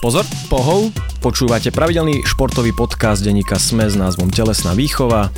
[0.00, 0.96] Pozor, Pohov?
[1.20, 5.28] počúvate pravidelný športový podcast denníka Sme s názvom Telesná výchova.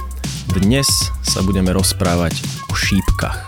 [0.54, 0.86] Dnes
[1.26, 2.38] sa budeme rozprávať
[2.70, 3.42] o šípkach.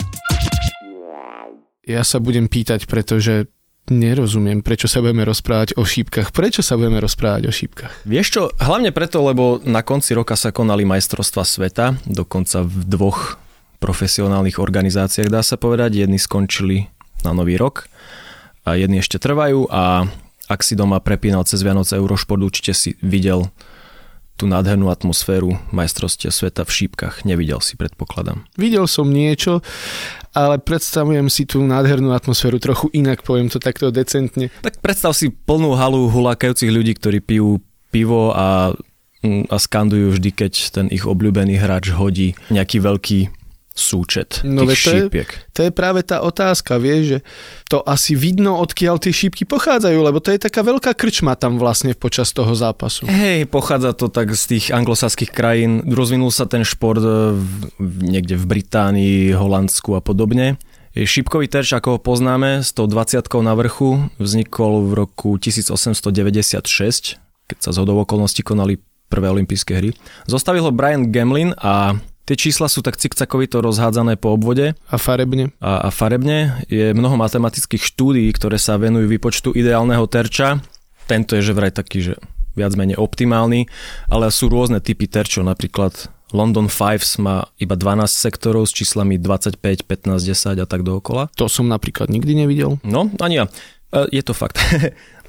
[1.87, 3.47] Ja sa budem pýtať, pretože
[3.87, 6.35] nerozumiem, prečo sa budeme rozprávať o šípkach.
[6.35, 8.03] Prečo sa budeme rozprávať o šípkach?
[8.03, 13.39] Vieš čo, hlavne preto, lebo na konci roka sa konali majstrovstva sveta, dokonca v dvoch
[13.79, 15.95] profesionálnych organizáciách, dá sa povedať.
[15.95, 16.91] Jedni skončili
[17.23, 17.87] na nový rok
[18.67, 20.11] a jedni ešte trvajú a
[20.45, 23.49] ak si doma prepínal cez Vianoce Eurošport, určite si videl
[24.35, 27.23] tú nádhernú atmosféru majstrovstie sveta v šípkach.
[27.23, 28.43] Nevidel si, predpokladám.
[28.59, 29.63] Videl som niečo,
[30.35, 34.51] ale predstavujem si tú nádhernú atmosféru trochu inak, poviem to takto decentne.
[34.59, 37.63] Tak predstav si plnú halu hulákajúcich ľudí, ktorí pijú
[37.95, 38.75] pivo a,
[39.23, 43.19] mm, a skandujú vždy, keď ten ich obľúbený hráč hodí nejaký veľký
[43.75, 45.29] súčet No tých to je- šípiek.
[45.51, 47.17] To je práve tá otázka, vieš, že
[47.67, 51.91] to asi vidno, odkiaľ tie šípky pochádzajú, lebo to je taká veľká krčma tam vlastne
[51.91, 53.03] počas toho zápasu.
[53.05, 55.83] Hej, pochádza to tak z tých anglosaských krajín.
[55.85, 60.55] Rozvinul sa ten šport e, v, niekde v Británii, Holandsku a podobne.
[60.95, 67.19] Je Šípkový terč, ako ho poznáme, s tou 20 na vrchu, vznikol v roku 1896,
[67.51, 69.91] keď sa z hodou okolností konali prvé olympijské hry.
[70.25, 75.53] Zostavil ho Brian Gamlin a tie čísla sú tak cikcakovito rozhádzané po obvode A farebne.
[75.61, 76.65] a, a farebne.
[76.67, 80.59] Je mnoho matematických štúdií, ktoré sa venujú výpočtu ideálneho terča.
[81.05, 82.13] Tento je že vraj taký, že
[82.57, 83.67] viac menej optimálny,
[84.09, 85.91] ale sú rôzne typy terčov, napríklad
[86.33, 91.29] London Fives má iba 12 sektorov s číslami 25, 15, 10 a tak dookola.
[91.37, 92.81] To som napríklad nikdy nevidel.
[92.81, 93.45] No, ani ja.
[93.93, 94.57] E, Je to fakt.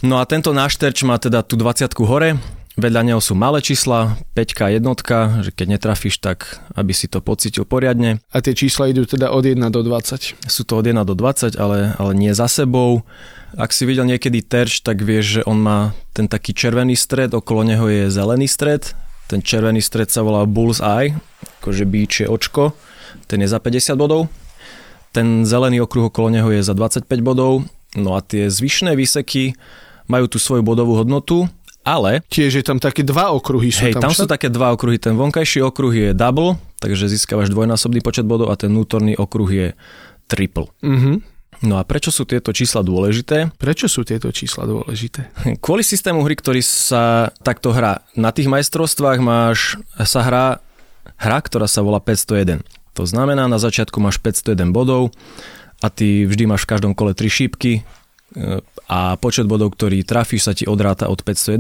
[0.05, 2.36] No a tento náš terč má teda tú 20 hore,
[2.77, 7.24] vedľa neho sú malé čísla, 5 a jednotka, že keď netrafíš, tak aby si to
[7.24, 8.20] pocítil poriadne.
[8.30, 10.36] A tie čísla idú teda od 1 do 20.
[10.46, 13.02] Sú to od 1 do 20, ale, ale nie za sebou.
[13.56, 17.64] Ak si videl niekedy terč, tak vieš, že on má ten taký červený stred, okolo
[17.64, 18.93] neho je zelený stred.
[19.26, 21.16] Ten červený stred sa volá Bull's Eye,
[21.58, 22.76] akože bíčie očko.
[23.26, 24.31] Ten je za 50 bodov.
[25.10, 27.64] Ten zelený okruh okolo neho je za 25 bodov.
[27.97, 29.56] No a tie zvyšné výseky
[30.06, 31.50] majú tú svoju bodovú hodnotu,
[31.86, 34.10] ale Tiež je tam také dva okruhy sú Hej, tam.
[34.10, 34.98] tam sú také dva okruhy.
[34.98, 39.66] Ten vonkajší okruh je double, takže získavaš dvojnásobný počet bodov a ten vnútorný okruh je
[40.26, 40.66] triple.
[40.82, 41.38] Mhm.
[41.64, 43.48] No a prečo sú tieto čísla dôležité?
[43.56, 45.32] Prečo sú tieto čísla dôležité?
[45.64, 48.04] Kvôli systému hry, ktorý sa takto hrá.
[48.12, 50.46] Na tých majstrovstvách máš, sa hrá
[51.16, 52.60] hra, ktorá sa volá 501.
[52.96, 55.12] To znamená, na začiatku máš 501 bodov
[55.80, 57.82] a ty vždy máš v každom kole 3 šípky e,
[58.86, 61.58] a počet bodov, ktorý trafíš, sa ti odráta od 501.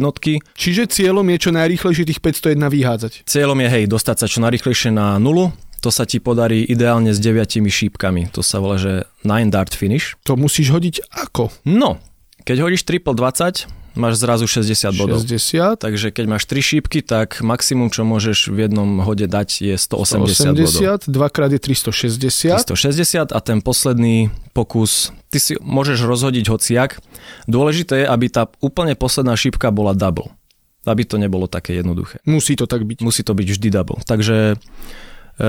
[0.54, 3.12] Čiže cieľom je čo najrýchlejšie tých 501 vyhádzať.
[3.26, 5.50] Cieľom je, hej, dostať sa čo najrychlejšie na nulu.
[5.84, 8.32] To sa ti podarí ideálne s deviatimi šípkami.
[8.34, 10.18] To sa volá, že 9 dart finish.
[10.24, 11.52] To musíš hodiť ako?
[11.68, 12.00] No,
[12.46, 13.66] keď hodíš triple 20,
[13.96, 15.18] máš zrazu 60 bodov.
[15.24, 19.74] 60, Takže keď máš 3 šípky, tak maximum, čo môžeš v jednom hode dať, je
[19.74, 20.68] 180, bodov.
[21.02, 22.60] 180, dvakrát je 360.
[22.62, 27.00] 160 a ten posledný pokus, ty si môžeš rozhodiť hociak.
[27.44, 30.30] Dôležité je, aby tá úplne posledná šípka bola double.
[30.86, 32.22] Aby to nebolo také jednoduché.
[32.22, 33.02] Musí to tak byť.
[33.02, 33.98] Musí to byť vždy double.
[34.06, 34.56] Takže e,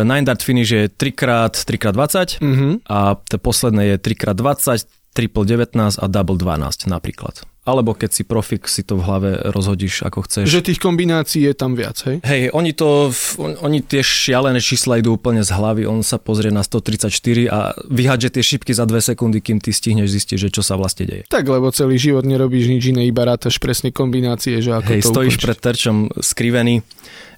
[0.01, 2.69] Nine Dart Finish je 3x, 3x20 Mhm.
[2.89, 7.45] a to posledné je 3x20, triple 19 a double 12 napríklad.
[7.67, 10.47] Alebo keď si profik, si to v hlave rozhodíš ako chceš.
[10.47, 12.23] Že tých kombinácií je tam viac, hej?
[12.23, 16.47] Hej, oni to, on- oni tie šialené čísla idú úplne z hlavy, on sa pozrie
[16.47, 17.11] na 134
[17.45, 21.03] a vyhádže tie šipky za 2 sekundy, kým ty stihneš zistiť, že čo sa vlastne
[21.03, 21.23] deje.
[21.27, 25.11] Tak, lebo celý život nerobíš nič iné, iba rátaš presne kombinácie, že ako Hej, to
[25.11, 25.43] stojíš ukončiť.
[25.43, 26.75] pred terčom skrivený.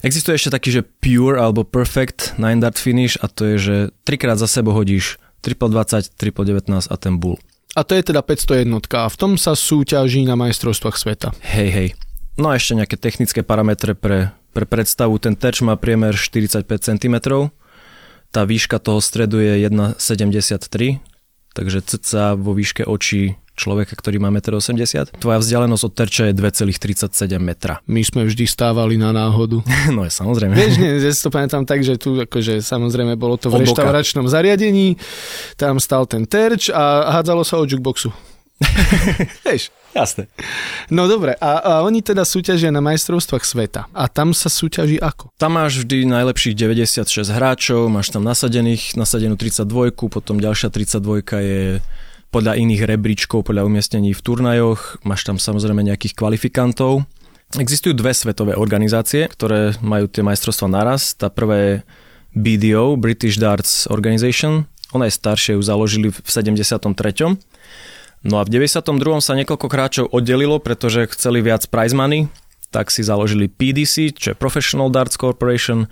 [0.00, 4.38] Existuje ešte taký, že pure alebo perfect nine dart finish a to je, že trikrát
[4.38, 7.36] za sebou hodíš triple 20, triple 19 a ten bull.
[7.78, 8.66] A to je teda 501
[8.98, 11.28] a v tom sa súťaží na majstrovstvách sveta.
[11.54, 11.88] Hej, hej.
[12.34, 15.18] No a ešte nejaké technické parametre pre, pre predstavu.
[15.22, 17.16] Ten terč má priemer 45 cm.
[18.30, 21.02] Tá výška toho stredu je 1,73
[21.54, 25.20] takže cca vo výške očí človeka, ktorý má 1,80 m.
[25.20, 27.84] Tvoja vzdialenosť od terča je 2,37 metra.
[27.84, 29.60] My sme vždy stávali na náhodu.
[29.92, 30.56] No je samozrejme.
[30.56, 33.68] Vieš, nie, ja si to pamätám tak, že tu akože samozrejme bolo to v Od
[33.68, 33.84] boka.
[33.84, 34.96] reštauračnom zariadení,
[35.60, 38.08] tam stal ten terč a hádzalo sa od jukeboxu.
[39.48, 40.28] Vieš, Jasné.
[40.92, 43.80] no dobre, a, a oni teda súťažia na majstrovstvách sveta.
[43.90, 45.32] A tam sa súťaží ako?
[45.34, 49.66] Tam máš vždy najlepších 96 hráčov, máš tam nasadených, nasadenú 32,
[50.12, 51.02] potom ďalšia 32
[51.42, 51.62] je
[52.30, 57.04] podľa iných rebríčkov, podľa umiestnení v turnajoch, máš tam samozrejme nejakých kvalifikantov.
[57.58, 61.18] Existujú dve svetové organizácie, ktoré majú tie majstrovstvá naraz.
[61.18, 61.72] Tá prvá je
[62.38, 64.70] BDO, British Darts Organization.
[64.94, 66.78] Ona je staršia, ju založili v 73.
[68.22, 69.18] No a v 92.
[69.18, 72.30] sa niekoľko kráčov oddelilo, pretože chceli viac prize money,
[72.70, 75.90] tak si založili PDC, čo je Professional Darts Corporation,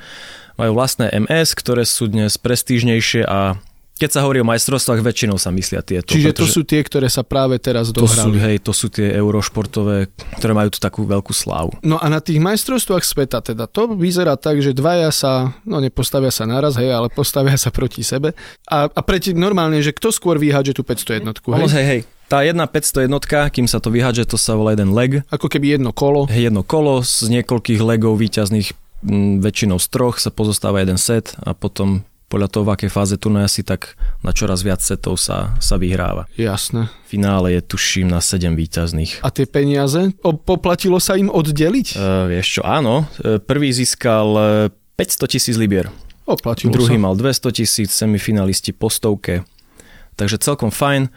[0.55, 3.59] majú vlastné MS, ktoré sú dnes prestížnejšie a
[3.99, 6.15] keď sa hovorí o majstrovstvách, väčšinou sa myslia tieto.
[6.15, 8.39] Čiže to sú tie, ktoré sa práve teraz to sú, dohrali.
[8.39, 10.07] hej, to sú tie eurošportové,
[10.39, 11.75] ktoré majú tu takú veľkú slávu.
[11.83, 16.31] No a na tých majstrovstvách sveta teda to vyzerá tak, že dvaja sa, no nepostavia
[16.31, 18.39] sa naraz, hej, ale postavia sa proti sebe.
[18.71, 21.67] A, a preti normálne, že kto skôr vyhádže tú 500 jednotku, hej?
[21.67, 22.01] hej, hej.
[22.29, 25.25] Tá jedna 500 jednotka, kým sa to vyhádže, to sa volá jeden leg.
[25.33, 26.29] Ako keby jedno kolo.
[26.29, 28.77] Hej, jedno kolo z niekoľkých legov výťazných,
[29.43, 33.49] väčšinou z troch sa pozostáva jeden set a potom podľa toho, v akej fáze turnaja
[33.49, 36.29] si, tak na čoraz viac setov sa, sa vyhráva.
[36.37, 36.93] Jasné.
[37.09, 39.25] V finále je tuším na 7 výťazných.
[39.25, 40.13] A tie peniaze?
[40.21, 41.97] O, poplatilo sa im oddeliť?
[41.97, 41.99] E,
[42.29, 43.09] vieš čo, áno.
[43.25, 44.29] E, prvý získal
[44.69, 45.89] e, 500 tisíc libier.
[46.29, 47.05] Oplatilo Druhý sa.
[47.09, 49.49] mal 200 tisíc, semifinalisti po stovke.
[50.21, 51.09] Takže celkom fajn.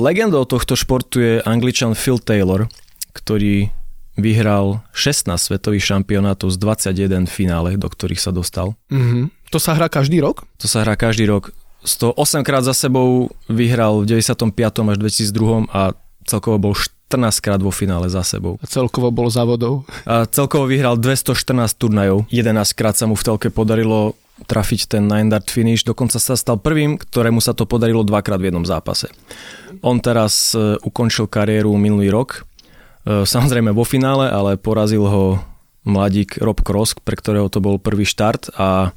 [0.00, 2.72] Legendou tohto športu je angličan Phil Taylor,
[3.12, 3.68] ktorý
[4.14, 8.78] vyhral 16 svetových šampionátov z 21 finále, do ktorých sa dostal.
[8.88, 9.43] Mhm.
[9.54, 10.50] To sa hrá každý rok?
[10.58, 11.54] To sa hrá každý rok.
[11.86, 14.50] 108 krát za sebou vyhral v 95.
[14.66, 15.94] až 2002 a
[16.26, 18.58] celkovo bol 14 krát vo finále za sebou.
[18.58, 19.86] A celkovo bol závodov.
[20.10, 22.26] A celkovo vyhral 214 turnajov.
[22.34, 24.18] 11 krát sa mu v telke podarilo
[24.50, 25.86] trafiť ten 9 dart finish.
[25.86, 29.06] Dokonca sa stal prvým, ktorému sa to podarilo dvakrát v jednom zápase.
[29.86, 32.42] On teraz e, ukončil kariéru minulý rok.
[33.06, 35.38] E, Samozrejme vo finále, ale porazil ho
[35.86, 38.90] mladík Rob Cross, pre ktorého to bol prvý štart a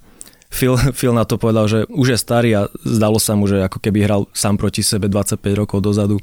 [0.48, 3.84] Phil, Phil na to povedal, že už je starý a zdalo sa mu, že ako
[3.84, 6.18] keby hral sám proti sebe 25 rokov dozadu.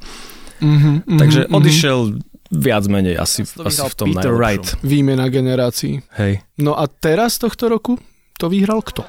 [0.65, 1.99] Mm-hmm, Takže odišiel
[2.55, 4.39] viac menej asi, To asi v tom Peter najlepšom.
[4.39, 4.67] Wright.
[4.81, 6.01] Výmena generácií.
[6.17, 6.41] Hej.
[6.63, 7.99] No a teraz tohto roku
[8.39, 9.05] to vyhral kto?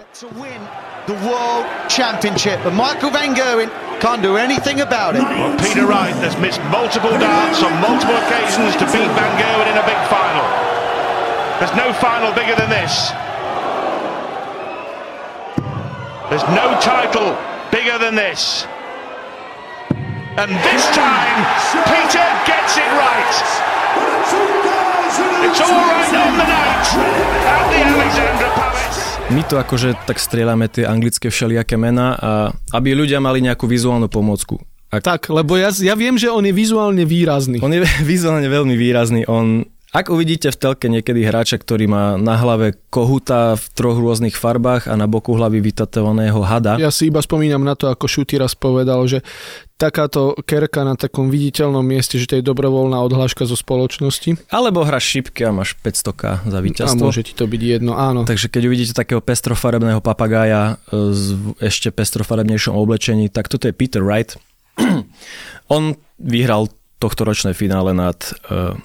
[1.05, 2.57] the World Championship.
[2.65, 3.69] But Michael Van Gerwen
[4.01, 5.21] can't do anything about it.
[5.21, 9.77] Well, Peter Wright has missed multiple darts on multiple occasions to beat Van Gerwen in
[9.77, 10.45] a big final.
[11.61, 13.13] There's no final bigger than this.
[16.35, 17.31] There's no title
[17.71, 18.67] bigger than this.
[20.35, 21.39] And this time,
[21.87, 23.35] Peter gets it right.
[25.47, 26.87] It's all right on the night
[27.39, 28.99] at the Alexandra Palace.
[29.31, 34.11] My to akože tak strieľame tie anglické všelijaké mená, a aby ľudia mali nejakú vizuálnu
[34.11, 34.59] pomôcku.
[34.91, 37.63] Ak Tak, lebo ja, ja viem, že on je vizuálne výrazný.
[37.63, 37.79] On je
[38.11, 39.23] vizuálne veľmi výrazný.
[39.31, 39.63] On,
[39.95, 44.91] ak uvidíte v telke niekedy hráča, ktorý má na hlave kohuta v troch rôznych farbách
[44.91, 48.59] a na boku hlavy vytatovaného hada, Ja si iba spomínam na to, ako Šuty raz
[48.59, 49.23] povedal, že
[49.79, 55.15] takáto kerka na takom viditeľnom mieste, že to je dobrovoľná odhláška zo spoločnosti alebo hráš
[55.15, 56.99] šipky a máš 500k za a víťazstvo.
[56.99, 58.27] môže ti to byť jedno, áno.
[58.27, 63.75] Takže keď uvidíte takého pestrofarebného papagája e, s v- ešte pestrofarebnejšom oblečení, tak toto je
[63.75, 64.39] Peter Wright.
[65.75, 68.15] On vyhral tohto ročné finále nad
[68.47, 68.79] uh,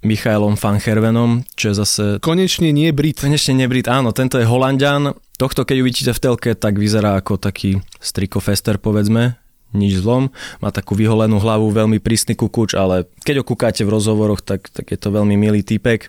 [0.00, 3.20] Michaelom van Hervenom, čo je zase Konečne nie Brit.
[3.20, 5.12] Konečne nebrit, áno, tento je Holandian.
[5.36, 9.36] Tohto, keď uvidíte v telke, tak vyzerá ako taký strikofester, povedzme,
[9.76, 10.32] nič zlom.
[10.64, 14.88] Má takú vyholenú hlavu, veľmi prísny kukuč, ale keď ho kúkáte v rozhovoroch, tak, tak
[14.88, 16.08] je to veľmi milý typek.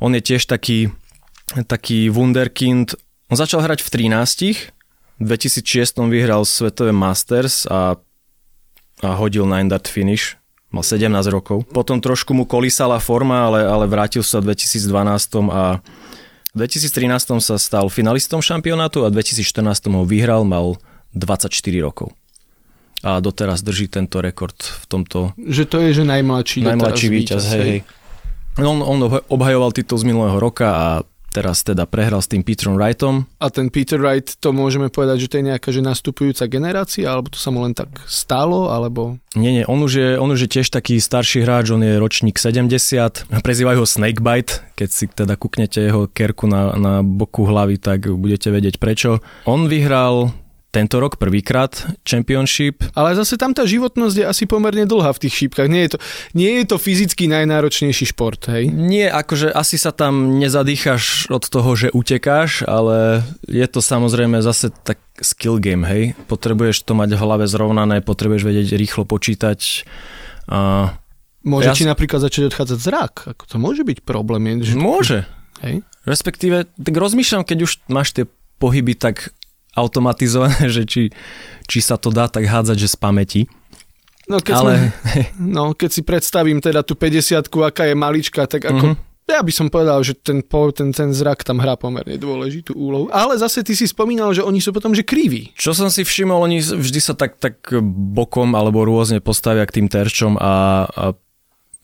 [0.00, 0.88] On je tiež taký,
[1.68, 2.96] taký wunderkind.
[3.28, 4.72] On začal hrať v 13.
[5.20, 8.00] V 2006 vyhral Svetové Masters a,
[9.04, 10.40] a hodil 9 dart finish
[10.76, 11.64] mal 17 rokov.
[11.72, 15.80] Potom trošku mu kolísala forma, ale, ale vrátil sa v 2012 a
[16.52, 20.76] v 2013 sa stal finalistom šampionátu a v 2014 ho vyhral, mal
[21.16, 22.12] 24 rokov.
[23.04, 27.42] A doteraz drží tento rekord v tomto Že to je, že najmladší, najmladší doteraz víťaz.
[27.52, 27.80] Hej, hej.
[28.56, 30.86] On, on obhajoval titul z minulého roka a
[31.36, 33.28] teraz teda prehral s tým Peterom Wrightom.
[33.36, 37.28] A ten Peter Wright, to môžeme povedať, že to je nejaká že nastupujúca generácia, alebo
[37.28, 39.20] to sa mu len tak stalo, alebo...
[39.36, 42.40] Nie, nie, on už, je, on už je tiež taký starší hráč, on je ročník
[42.40, 48.08] 70, prezývajú ho Snakebite, keď si teda kúknete jeho kerku na, na boku hlavy, tak
[48.08, 49.20] budete vedieť prečo.
[49.44, 50.32] On vyhral
[50.76, 51.72] tento rok prvýkrát
[52.04, 52.84] Championship.
[52.92, 55.72] Ale zase tam tá životnosť je asi pomerne dlhá v tých šípkach.
[55.72, 55.98] Nie je to,
[56.36, 58.68] nie je to fyzicky najnáročnejší šport, hej?
[58.68, 64.68] Nie, akože asi sa tam nezadýchaš od toho, že utekáš, ale je to samozrejme zase
[64.84, 66.12] tak skill game, hej.
[66.28, 69.88] Potrebuješ to mať v hlave zrovnané, potrebuješ vedieť rýchlo počítať.
[70.52, 70.92] A
[71.46, 73.14] Môže Ja ti napríklad začať odchádzať zrak.
[73.32, 74.50] Ako to môže byť problém.
[74.50, 74.74] Je, že...
[74.74, 75.22] môže.
[75.62, 75.86] Hej?
[76.02, 78.26] Respektíve, tak rozmýšľam, keď už máš tie
[78.58, 79.30] pohyby tak
[79.76, 81.12] automatizované, že či,
[81.68, 83.42] či sa to dá tak hádzať, že z pamäti.
[84.26, 84.82] No, keď Ale sme,
[85.38, 89.30] no, keď si predstavím teda tú 50 aká je malička, tak ako Mhm.
[89.30, 93.06] ja by som povedal, že ten, ten, ten zrak tam hrá pomerne dôležitú úlohu.
[93.14, 95.54] Ale zase ty si spomínal, že oni sú potom že kriví.
[95.54, 97.62] Čo som si všimol, oni vždy sa tak, tak
[98.14, 101.04] bokom alebo rôzne postavia k tým terčom a, a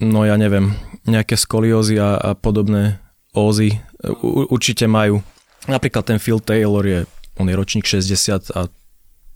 [0.02, 0.74] no ja neviem,
[1.06, 2.98] nejaké skoliózy a, a podobné
[3.34, 3.78] ózy
[4.50, 5.22] určite majú.
[5.70, 7.06] Napríklad ten Phil Taylor je,
[7.38, 8.68] on je ročník 60 a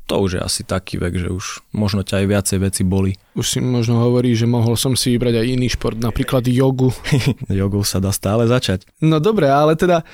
[0.07, 3.19] to už je asi taký vek, že už možno ťa aj viacej veci boli.
[3.35, 6.95] Už si možno hovorí, že mohol som si vybrať aj iný šport, napríklad jogu.
[7.51, 8.87] Jogou sa dá stále začať.
[9.03, 10.07] No dobre, ale teda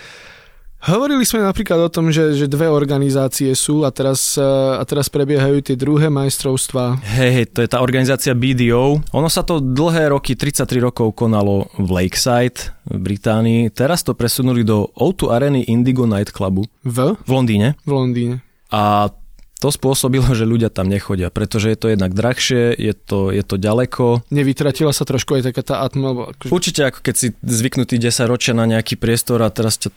[0.82, 4.42] Hovorili sme napríklad o tom, že, že dve organizácie sú a teraz, e,
[4.74, 6.98] a teraz prebiehajú tie druhé majstrovstvá.
[7.22, 8.98] Hej, hej, to je tá organizácia BDO.
[9.14, 13.70] Ono sa to dlhé roky, 33 rokov konalo v Lakeside v Británii.
[13.70, 16.66] Teraz to presunuli do O2 Areny Indigo Night Clubu.
[16.82, 17.14] V?
[17.14, 17.78] V Londýne.
[17.86, 18.42] V Londýne.
[18.74, 19.14] A
[19.62, 23.54] to spôsobilo, že ľudia tam nechodia, pretože je to jednak drahšie, je to, je to
[23.54, 24.26] ďaleko.
[24.34, 26.34] Nevytratila sa trošku aj taká tá atmosféra?
[26.34, 26.50] Akože...
[26.50, 29.94] Určite, ako keď si zvyknutý 10 ročia na nejaký priestor a teraz ťa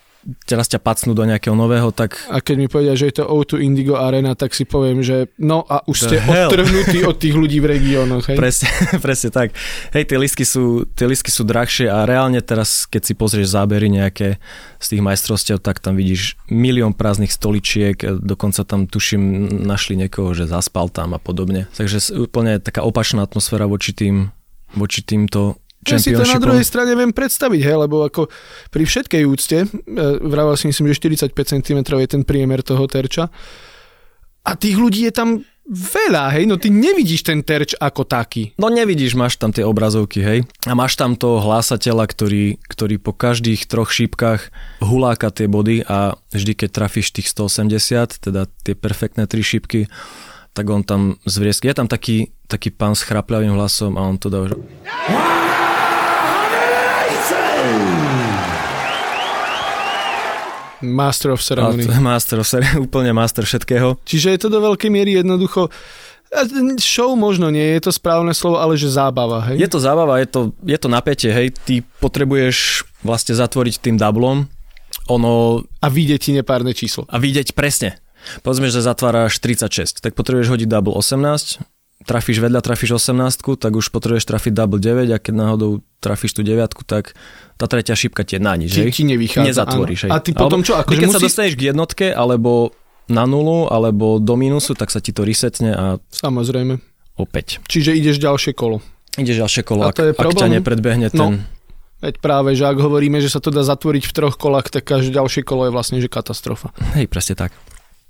[0.49, 2.17] teraz ťa pacnú do nejakého nového, tak...
[2.33, 5.61] A keď mi povedia, že je to O2 Indigo Arena, tak si poviem, že no
[5.69, 8.25] a už ste odtrhnutí od tých ľudí v regiónoch.
[8.33, 8.37] Hej?
[8.37, 8.69] Presne,
[9.05, 9.53] presne tak.
[9.93, 13.85] Hej, tie listky, sú, tie listky sú drahšie a reálne teraz, keď si pozrieš zábery
[13.87, 14.41] nejaké
[14.81, 20.49] z tých majstrovstiev, tak tam vidíš milión prázdnych stoličiek, dokonca tam tuším našli niekoho, že
[20.49, 21.69] zaspal tam a podobne.
[21.77, 24.33] Takže úplne taká opačná atmosféra voči tým
[24.75, 28.27] voči týmto ja si to na druhej strane viem predstaviť, hej, lebo ako
[28.73, 29.67] pri všetkej úcte, e,
[30.25, 33.29] vravel si myslím, že 45 cm je ten priemer toho terča,
[34.45, 38.53] a tých ľudí je tam veľa, hej, no ty nevidíš ten terč ako taký.
[38.61, 40.39] No nevidíš, máš tam tie obrazovky, hej,
[40.69, 44.53] a máš tam toho hlásateľa, ktorý, ktorý po každých troch šípkach
[44.85, 49.89] huláka tie body a vždy, keď trafíš tých 180, teda tie perfektné tri šípky,
[50.53, 51.65] tak on tam zvriesk.
[51.65, 54.53] Je tam taký, taký pán s chrapľavým hlasom a on to dá už...
[60.85, 61.87] Master of ceremony.
[61.97, 63.97] Master of ceremony, úplne master všetkého.
[64.05, 65.73] Čiže je to do veľkej miery jednoducho
[66.81, 69.61] Show možno nie je to správne slovo, ale že zábava, hej?
[69.61, 71.53] Je to zábava, je to, je to napätie, hej?
[71.53, 74.49] Ty potrebuješ vlastne zatvoriť tým dublom,
[75.07, 75.63] ono...
[75.79, 77.05] A vidieť ti nepárne číslo.
[77.07, 78.01] A vidieť presne.
[78.41, 81.61] Povedzme, že zatváraš 36, tak potrebuješ hodiť double 18,
[82.05, 86.41] trafíš vedľa, trafíš 18, tak už potrebuješ trafiť double 9 a keď náhodou trafíš tú
[86.45, 87.17] 9, tak
[87.57, 88.77] tá tretia šípka ti je na nič.
[88.77, 89.49] Ti, ti nevychádza.
[89.49, 90.01] Nezatvoríš.
[90.13, 90.77] A ty potom čo?
[90.77, 91.15] Ako, keď musí...
[91.17, 92.71] sa dostaneš k jednotke, alebo
[93.09, 95.85] na nulu, alebo do minusu, tak sa ti to resetne a...
[96.13, 96.77] Samozrejme.
[97.17, 97.61] Opäť.
[97.65, 98.85] Čiže ideš ďalšie kolo.
[99.15, 101.17] Ideš ďalšie kolo, a to ak, je ak ťa nepredbehne no.
[101.17, 101.33] ten...
[101.41, 101.53] No.
[102.03, 105.15] Veď práve, že ak hovoríme, že sa to dá zatvoriť v troch kolách, tak každé
[105.15, 106.75] ďalšie kolo je vlastne že katastrofa.
[106.93, 107.55] Hej, presne tak.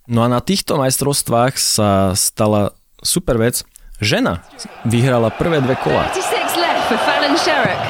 [0.09, 2.73] No a na týchto majstrovstvách sa stala
[3.05, 3.61] super vec.
[4.01, 4.43] Žena
[4.83, 6.11] vyhrala prvé dve kola.
[6.87, 7.81] for Fallon Sherrock.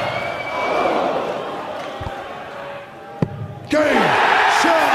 [3.68, 4.06] Game,
[4.62, 4.90] shot.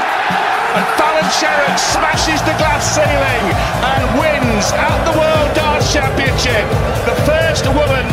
[0.73, 3.45] And Fallon Sherrock smashes the glass ceiling
[3.85, 6.65] and wins at the World Darts Championship.
[7.05, 8.05] The first woman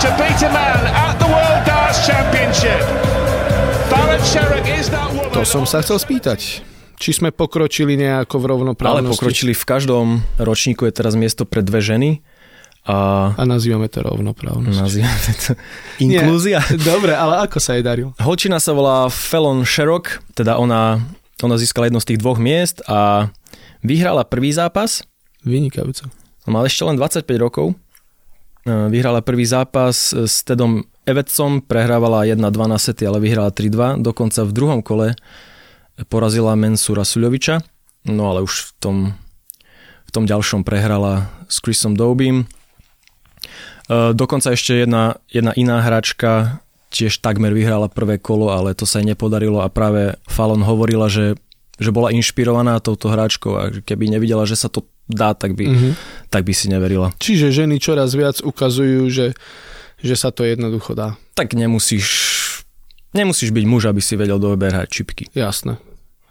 [0.00, 2.80] to beat a man at the World Darts Championship.
[3.92, 5.32] Fallon Sherrock is that woman.
[5.36, 6.64] To som sa chcel spýtať.
[6.98, 9.06] Či sme pokročili nejako v rovnoprávnosti?
[9.06, 10.06] Ale pokročili v každom
[10.38, 12.22] ročníku je teraz miesto pre dve ženy
[12.88, 14.78] a, a nazývame to rovnoprávnosť.
[14.80, 15.52] Nazývame to
[16.00, 16.64] inklúzia.
[16.72, 18.16] Nie, dobre, ale ako sa jej daril?
[18.16, 20.96] Holčina sa volá Felon Sherrock, teda ona,
[21.44, 23.28] ona získala jedno z tých dvoch miest a
[23.84, 25.04] vyhrala prvý zápas.
[25.44, 26.08] Vynikajúco.
[26.48, 27.76] Mal ešte len 25 rokov.
[28.64, 34.00] E, vyhrala prvý zápas s Tedom Evetsom, prehrávala 1-2 na sety, ale vyhrala 3-2.
[34.00, 35.12] Dokonca v druhom kole
[36.06, 37.58] porazila Mensura Suľoviča,
[38.06, 38.96] no ale už v tom,
[40.06, 42.46] v tom ďalšom prehrala s Chrisom Dobím.
[43.88, 46.60] Eh, dokonca ešte jedna, jedna iná hračka
[46.92, 51.36] tiež takmer vyhrala prvé kolo, ale to sa jej nepodarilo a práve Fallon hovorila, že,
[51.76, 55.92] že bola inšpirovaná touto hráčkou a keby nevidela, že sa to dá, tak by, mm-hmm.
[56.28, 57.12] tak by si neverila.
[57.16, 59.36] Čiže ženy čoraz viac ukazujú, že,
[60.00, 61.16] že sa to jednoducho dá.
[61.32, 62.08] Tak nemusíš,
[63.16, 65.24] nemusíš byť muž, aby si vedel doberať čipky.
[65.32, 65.80] Jasné.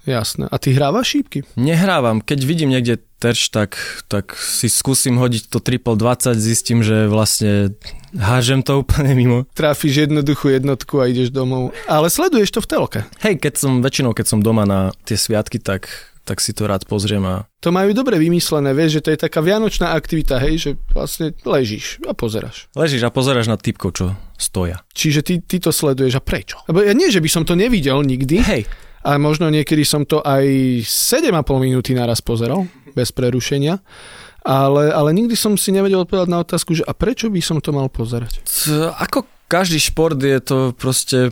[0.08, 0.48] Jasné.
[0.48, 1.44] A ty hrávaš šípky?
[1.60, 2.24] Nehrávam.
[2.24, 3.76] Keď vidím niekde terč, tak,
[4.08, 7.76] tak si skúsim hodiť to triple 20, zistím, že vlastne
[8.16, 9.44] hážem to úplne mimo.
[9.52, 11.76] Trafíš jednoduchú jednotku a ideš domov.
[11.92, 13.00] Ale sleduješ to v telke.
[13.20, 15.92] Hej, keď som väčšinou, keď som doma na tie sviatky, tak
[16.28, 17.48] tak si to rád pozriem a...
[17.64, 22.04] To majú dobre vymyslené, vieš, že to je taká vianočná aktivita, hej, že vlastne ležíš
[22.04, 22.68] a pozeráš.
[22.76, 24.84] Ležíš a pozeráš na typkov, čo stoja.
[24.92, 26.60] Čiže ty, ty to sleduješ a prečo?
[26.68, 28.44] Lebo ja nie, že by som to nevidel nikdy.
[28.44, 28.68] Hej
[29.08, 30.44] a možno niekedy som to aj
[30.84, 31.32] 7,5
[31.64, 33.80] minúty naraz pozeral, bez prerušenia.
[34.44, 37.72] Ale, ale nikdy som si nevedel odpovedať na otázku, že a prečo by som to
[37.72, 38.44] mal pozerať?
[39.00, 41.32] Ako každý šport je to proste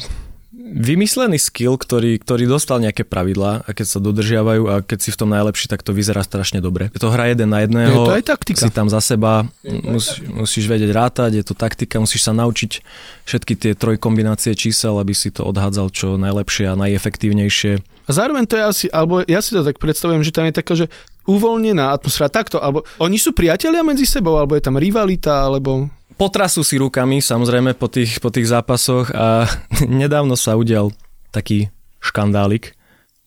[0.65, 5.19] vymyslený skill, ktorý, ktorý dostal nejaké pravidlá a keď sa dodržiavajú a keď si v
[5.21, 6.89] tom najlepší, tak to vyzerá strašne dobre.
[6.89, 7.93] Je to hra jeden na jedného.
[7.93, 8.59] Je to aj taktika.
[8.65, 12.81] Si tam za seba, musí, musíš vedieť rátať, je to taktika, musíš sa naučiť
[13.29, 17.85] všetky tie trojkombinácie čísel, aby si to odhádzal čo najlepšie a najefektívnejšie.
[18.05, 20.73] A zároveň to je asi, alebo ja si to tak predstavujem, že tam je taká,
[20.73, 20.89] že
[21.25, 25.89] uvoľnená atmosféra takto, alebo oni sú priatelia medzi sebou, alebo je tam rivalita, alebo...
[26.15, 29.51] Potrasú si rukami, samozrejme, po tých, po tých zápasoch a
[29.83, 30.95] nedávno sa udial
[31.35, 31.67] taký
[31.99, 32.71] škandálik.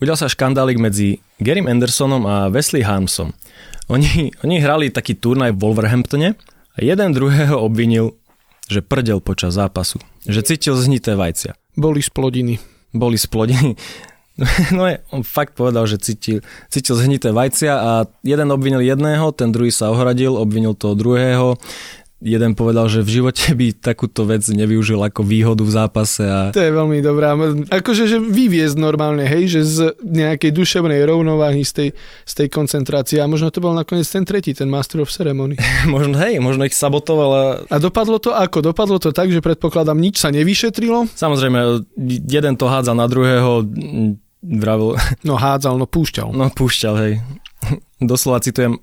[0.01, 3.37] Udial sa škandálik medzi Garym Andersonom a Wesley Harmsom.
[3.93, 6.29] Oni, oni hrali taký turnaj v Wolverhamptone
[6.73, 8.17] a jeden druhého obvinil,
[8.73, 10.01] že prdel počas zápasu.
[10.25, 11.57] Že cítil znité vajcia.
[11.77, 12.57] Boli splodiny.
[12.97, 13.77] Boli splodiny.
[14.71, 19.51] No je, on fakt povedal, že cítil, cítil zhnité vajcia a jeden obvinil jedného, ten
[19.51, 21.59] druhý sa ohradil, obvinil toho druhého
[22.19, 26.27] jeden povedal, že v živote by takúto vec nevyužil ako výhodu v zápase.
[26.27, 26.51] A...
[26.51, 27.39] To je veľmi dobrá.
[27.71, 31.89] Akože, že vyviezť normálne, hej, že z nejakej duševnej rovnováhy, z tej,
[32.27, 33.23] z tej koncentrácie.
[33.23, 35.55] A možno to bol nakoniec ten tretí, ten Master of Ceremony.
[35.95, 37.31] možno, hej, možno ich sabotoval.
[37.31, 37.45] A...
[37.71, 38.67] a dopadlo to ako?
[38.67, 41.07] Dopadlo to tak, že predpokladám, nič sa nevyšetrilo?
[41.15, 41.87] Samozrejme,
[42.27, 43.63] jeden to hádzal na druhého,
[44.43, 44.99] vravil...
[45.23, 46.35] No hádzal, no púšťal.
[46.35, 47.13] No púšťal, hej.
[47.99, 48.79] Doslova citujem,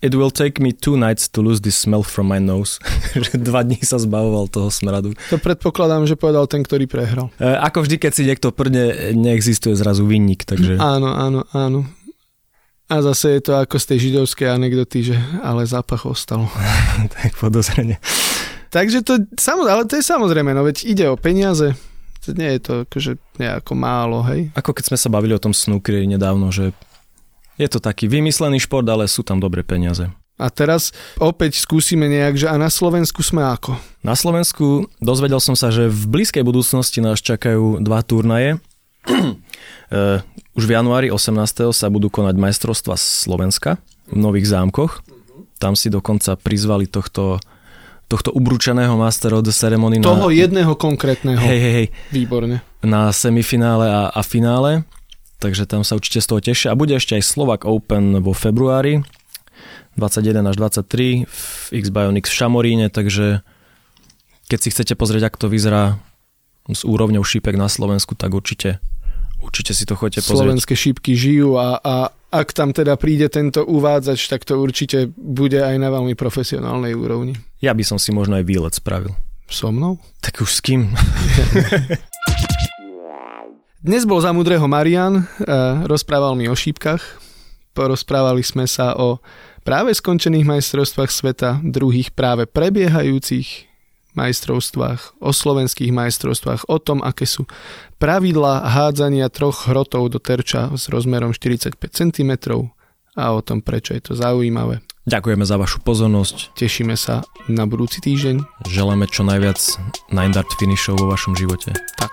[0.00, 2.80] It will take me two nights to lose this smell from my nose.
[3.36, 5.12] dva dní sa zbavoval toho smradu.
[5.28, 7.28] To predpokladám, že povedal ten, ktorý prehral.
[7.36, 10.80] E, ako vždy, keď si niekto prdne, neexistuje zrazu vinník, takže...
[10.80, 11.84] Áno, áno, áno.
[12.88, 16.48] A zase je to ako z tej židovskej anekdoty, že ale zápach ostal.
[17.20, 18.00] tak podozrenie.
[18.72, 19.20] Takže to,
[19.68, 21.76] ale to je samozrejme, no veď ide o peniaze,
[22.32, 24.48] nie je to akože nejako málo, hej?
[24.56, 26.72] Ako keď sme sa bavili o tom snukri nedávno, že
[27.60, 30.08] je to taký vymyslený šport, ale sú tam dobré peniaze.
[30.40, 33.76] A teraz opäť skúsime nejak, že a na Slovensku sme ako?
[34.00, 38.56] Na Slovensku dozvedel som sa, že v blízkej budúcnosti nás čakajú dva turnaje.
[39.04, 39.36] uh,
[40.58, 41.36] už v januári 18.
[41.76, 43.76] sa budú konať majstrovstva Slovenska
[44.08, 45.04] v Nových zámkoch.
[45.60, 47.36] Tam si dokonca prizvali tohto
[48.10, 50.02] tohto ubručeného Master of the Ceremony.
[50.02, 51.38] Toho na, jedného konkrétneho.
[51.38, 51.86] Hej, hej, hej.
[52.10, 52.58] Výborne.
[52.82, 54.82] Na semifinále a, a finále
[55.40, 56.70] takže tam sa určite z toho tešia.
[56.70, 59.00] A bude ešte aj Slovak Open vo februári,
[59.96, 61.42] 21 až 23 v
[61.82, 63.42] X-Bionics v Šamoríne, takže
[64.46, 65.98] keď si chcete pozrieť, ako to vyzerá
[66.70, 68.78] s úrovňou šípek na Slovensku, tak určite,
[69.42, 70.46] určite si to chodite pozrieť.
[70.46, 71.94] Slovenské šípky žijú a, a
[72.30, 77.34] ak tam teda príde tento uvádzač, tak to určite bude aj na veľmi profesionálnej úrovni.
[77.58, 79.18] Ja by som si možno aj výlet spravil.
[79.50, 79.98] So mnou?
[80.22, 80.94] Tak už s kým?
[83.80, 85.24] Dnes bol za mudrého Marian,
[85.88, 87.00] rozprával mi o šípkach,
[87.72, 89.24] porozprávali sme sa o
[89.64, 93.72] práve skončených majstrovstvách sveta, druhých práve prebiehajúcich
[94.12, 97.46] majstrovstvách, o slovenských majstrovstvách, o tom, aké sú
[98.02, 102.32] pravidlá hádzania troch hrotov do terča s rozmerom 45 cm
[103.16, 104.82] a o tom, prečo je to zaujímavé.
[105.08, 106.52] Ďakujeme za vašu pozornosť.
[106.58, 108.66] Tešíme sa na budúci týždeň.
[108.68, 109.58] Želáme čo najviac
[110.12, 111.72] nine dart finishov vo vašom živote.
[111.96, 112.12] Tak.